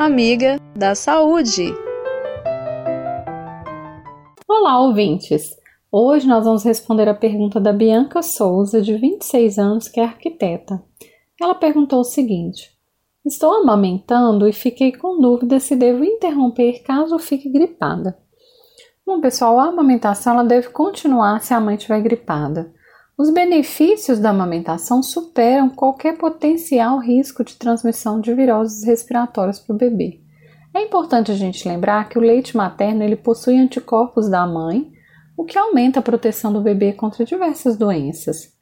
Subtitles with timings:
[0.00, 1.74] amiga da saúde.
[4.48, 5.54] Olá, ouvintes!
[5.92, 10.82] Hoje nós vamos responder a pergunta da Bianca Souza, de 26 anos, que é arquiteta.
[11.38, 12.70] Ela perguntou o seguinte:
[13.26, 18.16] Estou amamentando e fiquei com dúvida se devo interromper caso fique gripada.
[19.04, 22.72] Bom, pessoal, a amamentação ela deve continuar se a mãe estiver gripada.
[23.20, 29.78] Os benefícios da amamentação superam qualquer potencial risco de transmissão de viroses respiratórias para o
[29.78, 30.22] bebê.
[30.74, 34.90] É importante a gente lembrar que o leite materno ele possui anticorpos da mãe,
[35.36, 38.54] o que aumenta a proteção do bebê contra diversas doenças.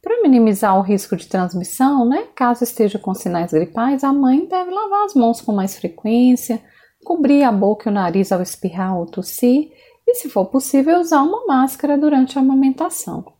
[0.00, 4.70] Para minimizar o risco de transmissão, né, caso esteja com sinais gripais, a mãe deve
[4.70, 6.62] lavar as mãos com mais frequência,
[7.04, 9.70] cobrir a boca e o nariz ao espirrar ou tossir
[10.06, 13.36] e, se for possível, usar uma máscara durante a amamentação.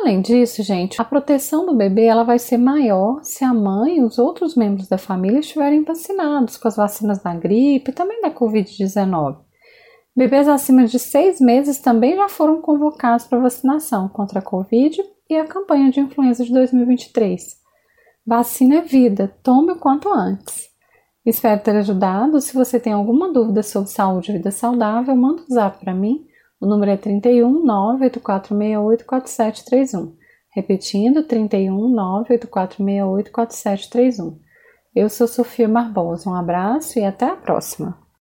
[0.00, 4.02] Além disso, gente, a proteção do bebê ela vai ser maior se a mãe e
[4.02, 8.30] os outros membros da família estiverem vacinados com as vacinas da gripe e também da
[8.30, 9.38] Covid-19.
[10.16, 15.36] Bebês acima de seis meses também já foram convocados para vacinação contra a Covid e
[15.36, 17.56] a campanha de influenza de 2023.
[18.24, 20.68] Vacina é vida, tome o quanto antes.
[21.26, 22.40] Espero ter ajudado.
[22.40, 26.27] Se você tem alguma dúvida sobre saúde e vida saudável, manda um zap para mim
[26.60, 30.16] o número é 31 98468 4731.
[30.54, 34.40] Repetindo, 31 98468 4731.
[34.94, 36.28] Eu sou Sofia Barbosa.
[36.28, 38.07] Um abraço e até a próxima.